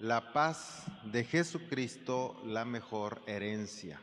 [0.00, 4.00] la paz de Jesucristo la mejor herencia.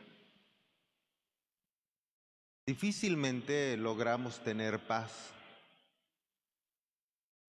[2.64, 5.32] Difícilmente logramos tener paz.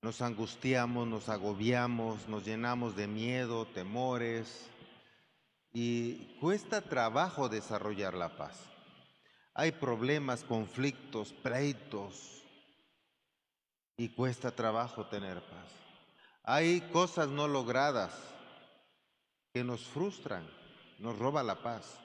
[0.02, 4.68] Nos angustiamos, nos agobiamos, nos llenamos de miedo, temores
[5.72, 8.63] y cuesta trabajo desarrollar la paz.
[9.54, 12.42] Hay problemas, conflictos, pleitos
[13.96, 15.68] y cuesta trabajo tener paz.
[16.44, 18.38] Hay cosas no logradas
[19.59, 20.49] que nos frustran,
[20.99, 22.00] nos roba la paz.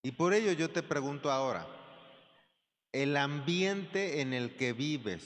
[0.00, 1.66] Y por ello yo te pregunto ahora,
[2.92, 5.24] el ambiente en el que vives,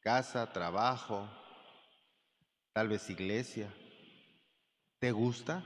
[0.00, 1.26] casa, trabajo,
[2.74, 3.72] tal vez iglesia,
[4.98, 5.64] ¿te gusta?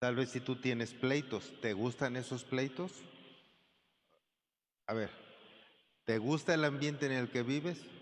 [0.00, 2.92] Tal vez si tú tienes pleitos, ¿te gustan esos pleitos?
[4.86, 5.10] A ver,
[6.04, 7.95] ¿te gusta el ambiente en el que vives?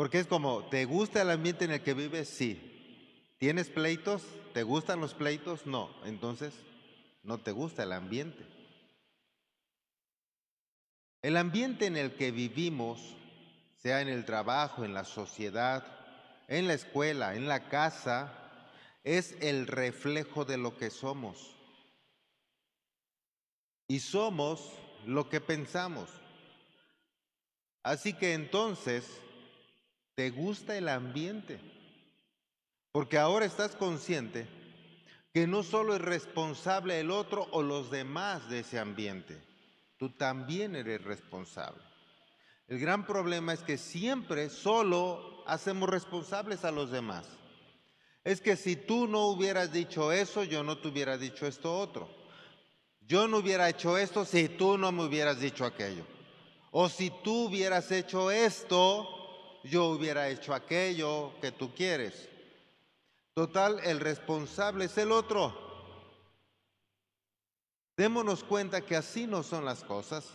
[0.00, 2.26] Porque es como, ¿te gusta el ambiente en el que vives?
[2.26, 3.34] Sí.
[3.36, 4.22] ¿Tienes pleitos?
[4.54, 5.66] ¿Te gustan los pleitos?
[5.66, 5.90] No.
[6.06, 6.54] Entonces,
[7.22, 8.42] no te gusta el ambiente.
[11.20, 13.14] El ambiente en el que vivimos,
[13.76, 15.84] sea en el trabajo, en la sociedad,
[16.48, 18.32] en la escuela, en la casa,
[19.04, 21.54] es el reflejo de lo que somos.
[23.86, 24.72] Y somos
[25.04, 26.08] lo que pensamos.
[27.82, 29.04] Así que entonces,
[30.14, 31.60] ¿te gusta el ambiente?
[32.92, 34.46] Porque ahora estás consciente
[35.32, 39.40] que no solo es responsable el otro o los demás de ese ambiente,
[39.96, 41.82] tú también eres responsable.
[42.66, 47.26] El gran problema es que siempre solo hacemos responsables a los demás.
[48.22, 52.08] Es que si tú no hubieras dicho eso, yo no te hubiera dicho esto otro.
[53.00, 56.04] Yo no hubiera hecho esto si tú no me hubieras dicho aquello.
[56.70, 59.19] O si tú hubieras hecho esto,
[59.64, 62.28] yo hubiera hecho aquello que tú quieres.
[63.34, 65.68] Total, el responsable es el otro.
[67.96, 70.26] Démonos cuenta que así no son las cosas.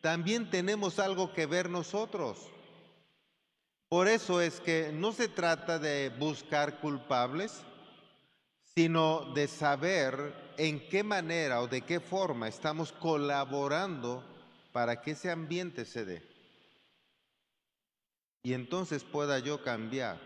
[0.00, 2.38] También tenemos algo que ver nosotros.
[3.88, 7.62] Por eso es que no se trata de buscar culpables,
[8.74, 14.22] sino de saber en qué manera o de qué forma estamos colaborando
[14.72, 16.29] para que ese ambiente se dé.
[18.42, 20.18] Y entonces pueda yo cambiar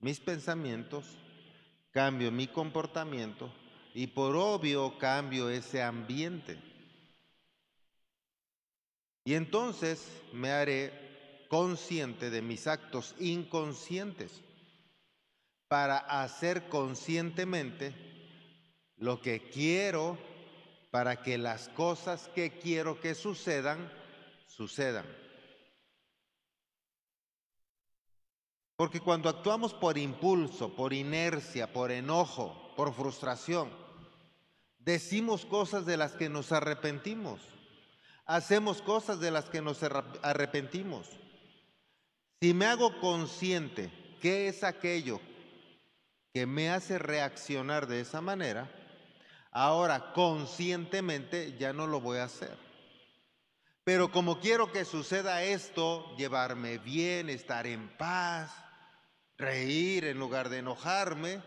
[0.00, 1.04] mis pensamientos,
[1.90, 3.52] cambio mi comportamiento
[3.94, 6.58] y por obvio cambio ese ambiente.
[9.24, 14.40] Y entonces me haré consciente de mis actos inconscientes
[15.68, 17.94] para hacer conscientemente
[18.96, 20.18] lo que quiero
[20.92, 23.90] para que las cosas que quiero que sucedan,
[24.46, 25.06] sucedan.
[28.82, 33.70] Porque cuando actuamos por impulso, por inercia, por enojo, por frustración,
[34.80, 37.40] decimos cosas de las que nos arrepentimos,
[38.26, 41.06] hacemos cosas de las que nos arrepentimos.
[42.40, 43.88] Si me hago consciente
[44.20, 45.20] qué es aquello
[46.34, 48.68] que me hace reaccionar de esa manera,
[49.52, 52.58] ahora conscientemente ya no lo voy a hacer.
[53.84, 58.50] Pero como quiero que suceda esto, llevarme bien, estar en paz,
[59.42, 61.42] reír en lugar de enojarme,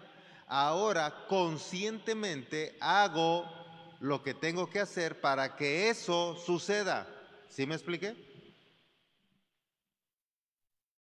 [0.48, 3.46] ahora conscientemente hago
[4.00, 7.08] lo que tengo que hacer para que eso suceda.
[7.50, 8.16] ¿Sí me expliqué?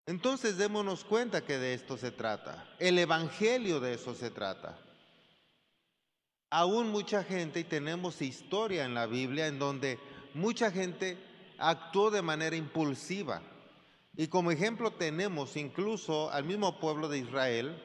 [0.06, 2.70] Entonces démonos cuenta que de esto se trata.
[2.80, 4.78] El Evangelio de eso se trata.
[6.52, 10.00] Aún mucha gente, y tenemos historia en la Biblia en donde
[10.36, 11.18] mucha gente
[11.58, 13.42] actuó de manera impulsiva.
[14.18, 17.76] Y como ejemplo tenemos incluso al mismo pueblo de Israel,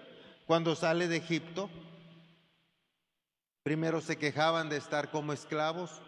[0.47, 1.69] cuando sale de Egipto,
[3.63, 6.03] primero se quejaban de estar como esclavos.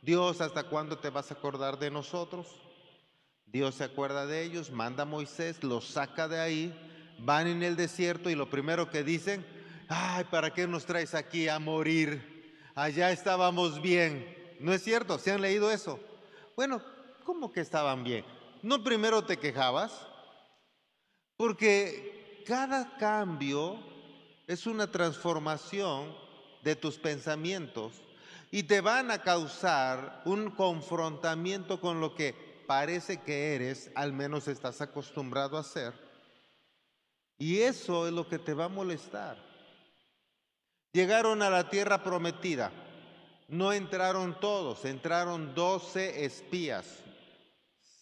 [0.00, 2.46] Dios, ¿hasta cuándo te vas a acordar de nosotros?
[3.44, 6.74] Dios se acuerda de ellos, manda a Moisés, los saca de ahí,
[7.18, 9.46] van en el desierto y lo primero que dicen,
[9.88, 12.56] ay, ¿para qué nos traes aquí a morir?
[12.74, 14.34] Allá estábamos bien.
[14.58, 15.18] ¿No es cierto?
[15.18, 16.00] ¿Se han leído eso?
[16.56, 16.82] Bueno,
[17.24, 18.24] ¿cómo que estaban bien?
[18.62, 20.06] ¿No primero te quejabas?
[21.36, 23.78] Porque cada cambio
[24.46, 26.14] es una transformación
[26.62, 27.92] de tus pensamientos
[28.50, 32.34] y te van a causar un confrontamiento con lo que
[32.66, 35.92] parece que eres, al menos estás acostumbrado a ser.
[37.38, 39.36] Y eso es lo que te va a molestar.
[40.92, 42.72] Llegaron a la tierra prometida.
[43.48, 47.04] No entraron todos, entraron doce espías.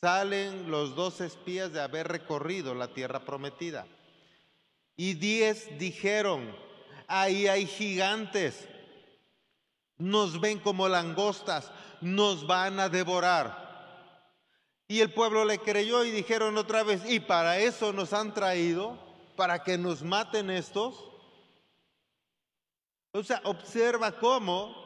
[0.04, 3.86] Salen los dos espías de haber recorrido la tierra prometida.
[4.98, 6.54] Y diez dijeron,
[7.08, 8.68] ahí hay gigantes,
[9.96, 11.72] nos ven como langostas,
[12.02, 13.64] nos van a devorar.
[14.88, 18.98] Y el pueblo le creyó y dijeron otra vez, ¿y para eso nos han traído?
[19.36, 21.02] ¿Para que nos maten estos?
[23.12, 24.76] O sea, observa cómo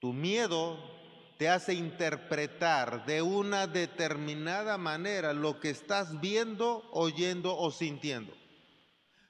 [0.00, 0.93] tu miedo
[1.38, 8.32] te hace interpretar de una determinada manera lo que estás viendo, oyendo o sintiendo.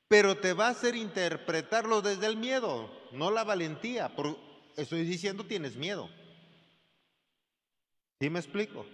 [0.08, 4.14] Pero te va a hacer interpretarlo desde el miedo, no la valentía.
[4.14, 4.36] Por,
[4.76, 6.08] estoy diciendo tienes miedo.
[8.20, 8.86] ¿Sí me explico?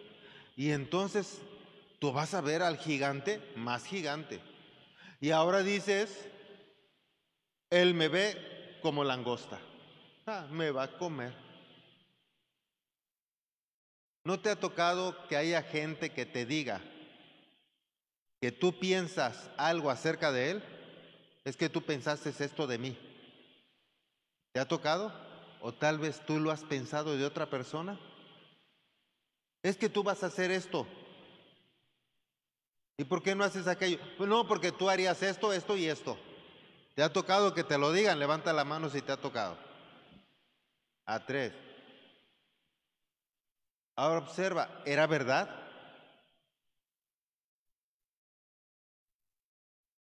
[0.56, 1.40] Y entonces
[1.98, 4.40] tú vas a ver al gigante más gigante.
[5.20, 6.26] Y ahora dices,
[7.68, 9.60] él me ve como langosta.
[10.26, 11.49] Ah, me va a comer.
[14.24, 16.80] ¿No te ha tocado que haya gente que te diga
[18.40, 20.62] que tú piensas algo acerca de él?
[21.44, 22.98] Es que tú pensaste esto de mí.
[24.52, 25.12] ¿Te ha tocado?
[25.60, 27.98] ¿O tal vez tú lo has pensado de otra persona?
[29.62, 30.86] es que tú vas a hacer esto.
[32.96, 33.98] ¿Y por qué no haces aquello?
[34.16, 36.18] Pues no, porque tú harías esto, esto y esto.
[36.94, 38.18] ¿Te ha tocado que te lo digan?
[38.18, 39.56] Levanta la mano si te ha tocado.
[41.06, 41.52] A tres.
[44.00, 45.46] Ahora observa, ¿era verdad?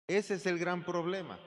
[0.08, 1.40] Ese es el gran problema.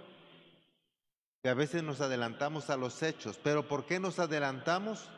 [1.43, 3.39] Que a veces nos adelantamos a los hechos.
[3.45, 5.11] ¿Pero por qué nos adelantamos?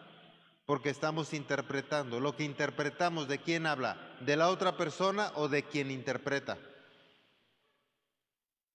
[0.64, 2.20] porque estamos interpretando.
[2.20, 4.16] Lo que interpretamos, ¿de quién habla?
[4.20, 6.56] ¿De la otra persona o de quien interpreta?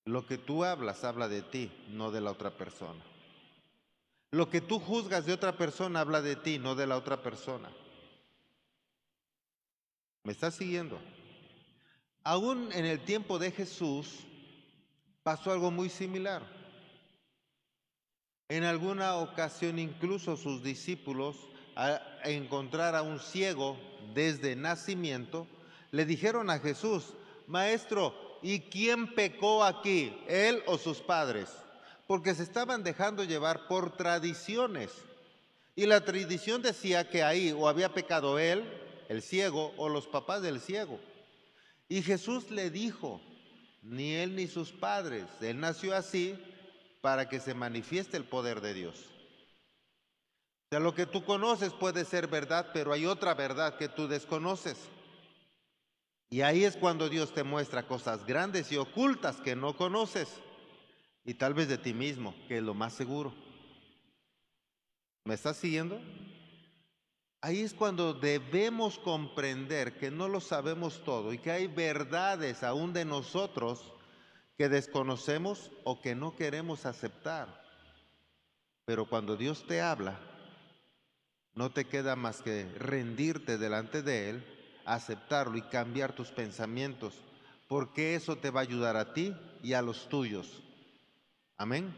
[0.06, 3.04] Lo que tú hablas habla de ti, no de la otra persona.
[4.32, 7.70] Lo que tú juzgas de otra persona habla de ti, no de la otra persona.
[10.28, 11.00] ¿Me estás siguiendo?
[12.22, 14.26] Aún en el tiempo de Jesús
[15.24, 16.44] pasó algo muy similar.
[18.50, 21.38] En alguna ocasión incluso sus discípulos
[21.78, 23.78] a encontrar a un ciego
[24.14, 25.48] desde nacimiento,
[25.92, 27.14] le dijeron a Jesús,
[27.48, 31.48] Maestro, ¿y quién pecó aquí, él o sus padres?
[32.06, 34.92] Porque se estaban dejando llevar por tradiciones.
[35.74, 40.42] Y la tradición decía que ahí o había pecado él, el ciego, o los papás
[40.42, 41.00] del ciego.
[41.90, 43.22] Y Jesús le dijo,
[43.82, 46.38] ni él ni sus padres, él nació así
[47.02, 49.06] para que se manifieste el poder de Dios.
[50.66, 54.10] O sea, lo que tú conoces puede ser verdad, pero hay otra verdad que tú
[54.10, 54.78] desconoces.
[56.30, 60.28] Y ahí es cuando Dios te muestra cosas grandes y ocultas que no conoces.
[61.24, 63.34] Y tal vez de ti mismo, que es lo más seguro.
[65.24, 66.02] ¿Me estás siguiendo?
[67.42, 72.94] Ahí es cuando debemos comprender que no lo sabemos todo y que hay verdades aún
[72.94, 73.94] de nosotros
[74.58, 77.64] que desconocemos o que no queremos aceptar.
[78.86, 80.20] Pero cuando Dios te habla,
[81.54, 84.46] no te queda más que rendirte delante de Él,
[84.86, 87.14] aceptarlo y cambiar tus pensamientos,
[87.68, 90.64] porque eso te va a ayudar a ti y a los tuyos.
[91.56, 91.94] Amén.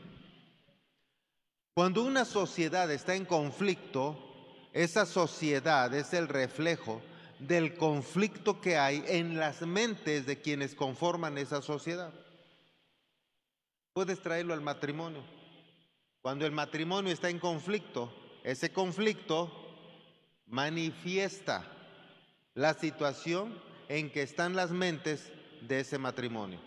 [1.74, 4.29] Cuando una sociedad está en conflicto,
[4.74, 7.02] esa sociedad es el reflejo
[7.40, 12.14] del conflicto que hay en las mentes de quienes conforman esa sociedad.
[13.94, 15.24] Puedes traerlo al matrimonio.
[16.22, 18.14] Cuando el matrimonio está en conflicto,
[18.44, 19.52] ese conflicto
[20.48, 21.66] manifiesta
[22.54, 26.60] la situación en que están las mentes de ese matrimonio.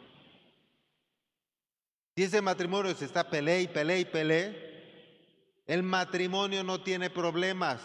[2.17, 4.72] Si ese matrimonio se está peleé y peleé y peleé,
[5.67, 7.81] el matrimonio no tiene problemas,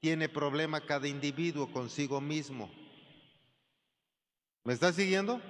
[0.00, 2.70] tiene problema cada individuo consigo mismo.
[4.64, 5.40] ¿Me está siguiendo?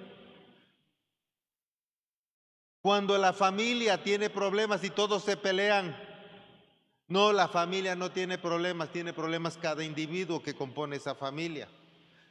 [2.81, 5.97] Cuando la familia tiene problemas y todos se pelean,
[7.07, 11.69] no, la familia no tiene problemas, tiene problemas cada individuo que compone esa familia.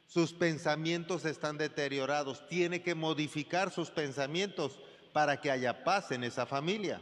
[0.06, 4.78] Sus pensamientos están deteriorados, tiene que modificar sus pensamientos
[5.12, 7.00] para que haya paz en esa familia.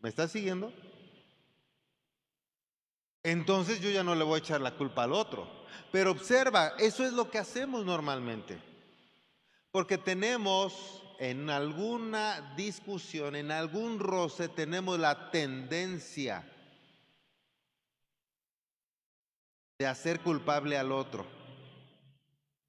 [0.00, 0.72] ¿Me estás siguiendo?
[3.22, 5.48] Entonces yo ya no le voy a echar la culpa al otro.
[5.90, 8.58] Pero observa, eso es lo que hacemos normalmente.
[9.70, 16.44] Porque tenemos en alguna discusión, en algún roce, tenemos la tendencia
[19.78, 21.37] de hacer culpable al otro.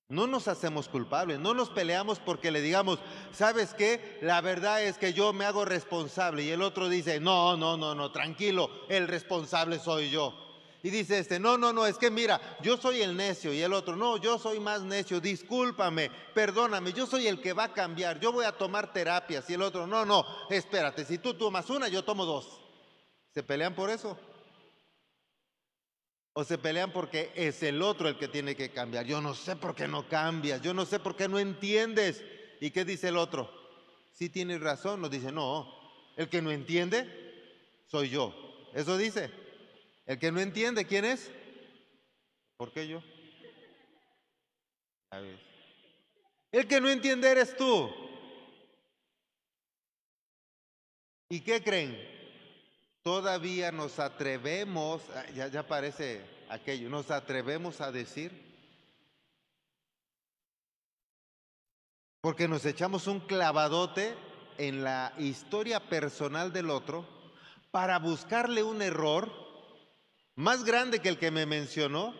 [0.09, 2.97] No nos hacemos culpables, no nos peleamos porque le digamos,
[3.31, 4.17] ¿sabes qué?
[4.23, 7.93] La verdad es que yo me hago responsable y el otro dice, no, no, no,
[7.93, 10.33] no, tranquilo, el responsable soy yo.
[10.81, 13.71] Y dice este, no, no, no, es que mira, yo soy el necio y el
[13.71, 18.19] otro, no, yo soy más necio, discúlpame, perdóname, yo soy el que va a cambiar,
[18.19, 21.87] yo voy a tomar terapias y el otro, no, no, espérate, si tú tomas una,
[21.87, 22.59] yo tomo dos.
[23.31, 24.17] ¿Se pelean por eso?
[26.39, 29.05] ¿O se pelean porque es el otro el que tiene que cambiar?
[29.05, 32.23] Yo no sé por qué no cambias, yo no sé por qué no entiendes.
[32.61, 33.51] ¿Y qué dice el otro?
[34.13, 35.69] Si tienes razón, nos dice, no,
[36.15, 38.33] el que no entiende soy yo.
[38.73, 39.29] Eso dice.
[40.05, 41.29] El que no entiende, ¿quién es?
[42.55, 43.03] ¿Por qué yo?
[46.53, 47.93] El que no entiende eres tú.
[51.27, 52.18] ¿Y qué creen?
[53.09, 58.31] Todavía nos atrevemos, ah, ya, ya parece aquello, nos atrevemos a decir,
[62.21, 64.15] porque nos echamos un clavadote
[64.59, 67.03] en la historia personal del otro
[67.71, 69.31] para buscarle un error
[70.35, 72.13] más grande que el que me mencionó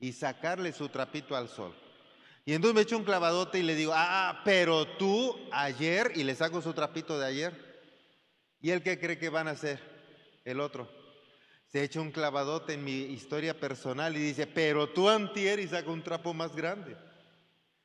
[0.00, 1.76] y sacarle su trapito al sol.
[2.46, 6.34] Y entonces me echo un clavadote y le digo, ah, pero tú ayer, y le
[6.34, 7.73] saco su trapito de ayer.
[8.64, 9.78] ¿Y él qué cree que van a hacer?
[10.42, 10.88] El otro.
[11.66, 15.90] Se echa un clavadote en mi historia personal y dice, pero tú antier y saca
[15.90, 16.96] un trapo más grande.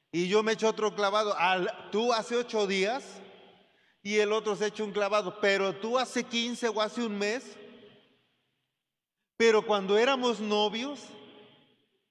[0.09, 3.03] Y yo me echo otro clavado, al, tú hace ocho días
[4.01, 7.57] y el otro se echa un clavado, pero tú hace quince o hace un mes
[9.36, 11.01] pero cuando éramos novios,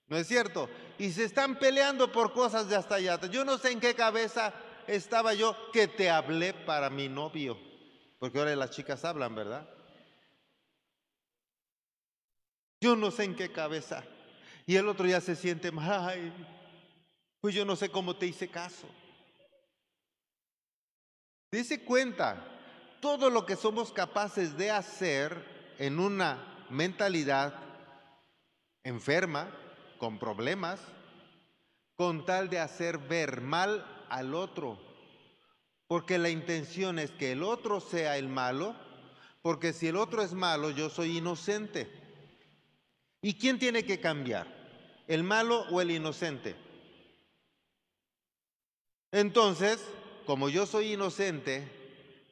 [0.09, 0.69] ¿no es cierto?
[0.99, 3.19] Y se están peleando por cosas de hasta allá.
[3.31, 4.53] Yo no sé en qué cabeza
[4.87, 7.68] estaba yo que te hablé para mi novio.
[8.19, 9.69] Porque ahora las chicas hablan, ¿verdad?
[12.81, 14.05] Yo no sé en qué cabeza.
[14.67, 16.33] Y el otro ya se siente, ay,
[17.41, 18.89] pues yo no sé cómo te hice caso.
[21.51, 22.45] Dice cuenta,
[23.01, 27.55] todo lo que somos capaces de hacer en una mentalidad
[28.85, 29.51] enferma,
[29.99, 30.81] con problemas,
[31.97, 34.88] con tal de hacer ver mal al otro.
[35.89, 38.77] Porque la intención es que el otro sea el malo,
[39.43, 41.91] porque si el otro es malo, yo soy inocente.
[43.23, 44.47] ¿Y quién tiene que cambiar?
[45.09, 46.55] ¿El malo o el inocente?
[49.11, 49.83] Entonces,
[50.27, 51.67] como yo soy inocente,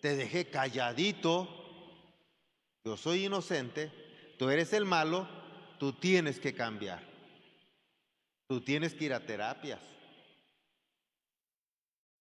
[0.03, 1.49] te dejé calladito,
[2.85, 3.91] yo soy inocente,
[4.39, 5.27] tú eres el malo,
[5.79, 7.03] tú tienes que cambiar.
[8.47, 9.81] Tú tienes que ir a terapias.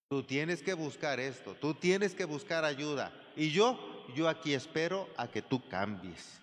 [0.08, 3.12] Tú tienes que buscar esto, tú tienes que buscar ayuda.
[3.36, 6.40] Y yo, yo aquí espero a que tú cambies.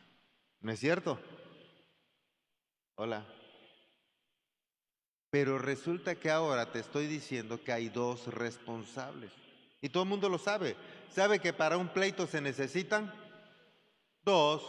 [0.61, 1.19] ¿No es cierto?
[2.97, 3.27] Hola.
[5.31, 9.33] Pero resulta que ahora te estoy diciendo que hay dos responsables.
[9.81, 10.77] Y todo el mundo lo sabe.
[11.11, 13.13] ¿Sabe que para un pleito se necesitan
[14.25, 14.63] dos?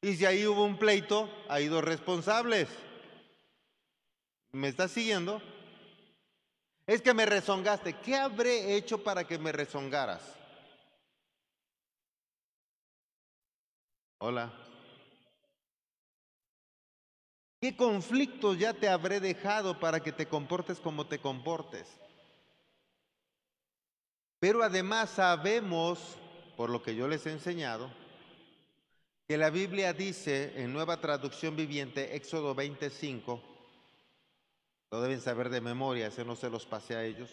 [0.00, 2.68] Y si ahí hubo un pleito, hay dos responsables.
[4.52, 5.42] ¿Me estás siguiendo?
[6.86, 7.94] Es que me rezongaste.
[7.94, 10.22] ¿Qué habré hecho para que me rezongaras?
[14.18, 14.52] Hola.
[17.60, 21.88] ¿Qué conflictos ya te habré dejado para que te comportes como te comportes?
[24.38, 26.16] Pero además sabemos,
[26.56, 27.90] por lo que yo les he enseñado,
[29.26, 33.55] que la Biblia dice en nueva traducción viviente, Éxodo 25,
[34.90, 37.30] lo deben saber de memoria, ese no se los pase a ellos,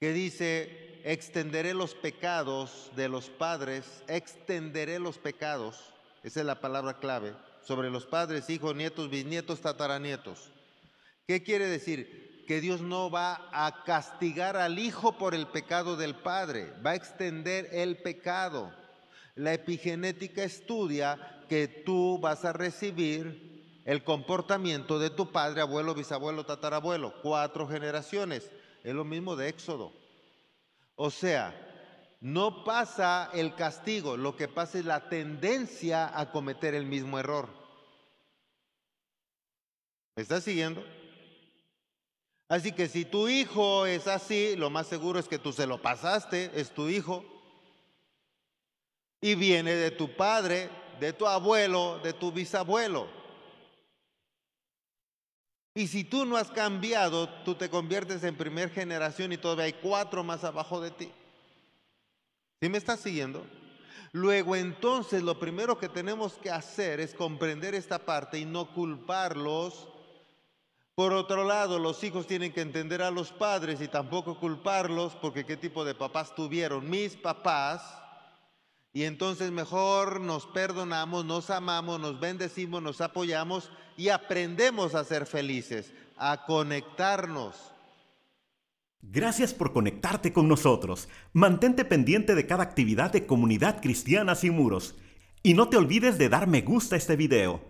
[0.00, 5.92] que dice, extenderé los pecados de los padres, extenderé los pecados,
[6.24, 10.50] esa es la palabra clave, sobre los padres, hijos, nietos, bisnietos, tataranietos.
[11.28, 12.44] ¿Qué quiere decir?
[12.48, 16.96] Que Dios no va a castigar al hijo por el pecado del padre, va a
[16.96, 18.74] extender el pecado.
[19.36, 23.51] La epigenética estudia que tú vas a recibir
[23.84, 28.50] el comportamiento de tu padre, abuelo, bisabuelo, tatarabuelo, cuatro generaciones.
[28.84, 29.92] Es lo mismo de Éxodo.
[30.94, 31.54] O sea,
[32.20, 37.48] no pasa el castigo, lo que pasa es la tendencia a cometer el mismo error.
[40.14, 40.84] ¿Me estás siguiendo?
[42.48, 45.80] Así que si tu hijo es así, lo más seguro es que tú se lo
[45.80, 47.24] pasaste, es tu hijo
[49.22, 50.68] y viene de tu padre,
[51.00, 53.21] de tu abuelo, de tu bisabuelo.
[55.74, 59.72] Y si tú no has cambiado, tú te conviertes en primer generación y todavía hay
[59.72, 61.10] cuatro más abajo de ti.
[62.60, 63.44] ¿Sí me estás siguiendo?
[64.12, 69.88] Luego entonces lo primero que tenemos que hacer es comprender esta parte y no culparlos.
[70.94, 75.46] Por otro lado, los hijos tienen que entender a los padres y tampoco culparlos porque
[75.46, 76.90] qué tipo de papás tuvieron.
[76.90, 78.01] Mis papás
[78.92, 85.26] Y entonces mejor nos perdonamos, nos amamos, nos bendecimos, nos apoyamos y aprendemos a ser
[85.26, 87.72] felices, a conectarnos.
[89.00, 91.08] Gracias por conectarte con nosotros.
[91.32, 94.94] Mantente pendiente de cada actividad de Comunidad Cristiana Sin Muros.
[95.42, 97.62] Y no te olvides de dar me gusta a este video,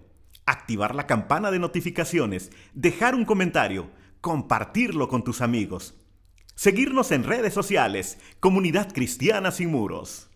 [0.44, 5.94] activar la campana de notificaciones, dejar un comentario, compartirlo con tus amigos.
[6.54, 10.28] Seguirnos en redes sociales, Comunidad Cristiana Sin Muros.